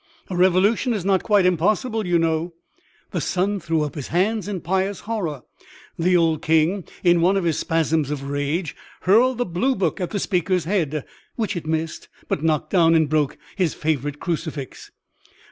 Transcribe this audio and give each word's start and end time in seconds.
A 0.31 0.35
revolution 0.35 0.93
is 0.95 1.05
not 1.05 1.21
quite 1.21 1.45
impossible, 1.45 2.07
you 2.07 2.17
know." 2.17 2.55
The 3.11 3.21
Son 3.21 3.59
threw 3.59 3.83
up 3.83 3.93
his 3.93 4.07
hands 4.07 4.47
in 4.47 4.61
pious 4.61 5.01
horror; 5.01 5.43
the 5.95 6.17
old 6.17 6.41
King, 6.41 6.85
in 7.03 7.21
one 7.21 7.37
of 7.37 7.43
his 7.43 7.59
spasms 7.59 8.09
of 8.09 8.23
rage, 8.23 8.75
hurled 9.01 9.37
the 9.37 9.45
blue 9.45 9.75
book 9.75 10.01
at 10.01 10.09
the 10.09 10.17
speaker's 10.17 10.63
head, 10.65 11.05
which 11.35 11.55
it 11.55 11.67
missed, 11.67 12.07
but 12.27 12.41
knocked 12.43 12.71
down 12.71 12.95
and 12.95 13.09
broke 13.09 13.37
his 13.55 13.75
favorite 13.75 14.19
crucifix. 14.19 14.89